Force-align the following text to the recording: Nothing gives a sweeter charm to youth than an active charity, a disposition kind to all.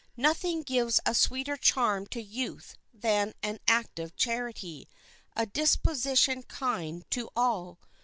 Nothing 0.17 0.63
gives 0.63 0.99
a 1.05 1.13
sweeter 1.13 1.55
charm 1.55 2.07
to 2.07 2.19
youth 2.23 2.73
than 2.91 3.35
an 3.43 3.59
active 3.67 4.15
charity, 4.15 4.87
a 5.35 5.45
disposition 5.45 6.41
kind 6.41 7.05
to 7.11 7.29
all. 7.35 7.77